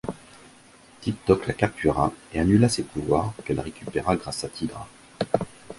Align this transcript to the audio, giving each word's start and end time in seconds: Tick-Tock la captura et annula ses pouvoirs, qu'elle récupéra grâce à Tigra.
Tick-Tock 1.01 1.45
la 1.45 1.53
captura 1.53 2.11
et 2.33 2.39
annula 2.39 2.69
ses 2.69 2.81
pouvoirs, 2.81 3.35
qu'elle 3.45 3.59
récupéra 3.59 4.15
grâce 4.15 4.43
à 4.43 4.49
Tigra. 4.49 4.87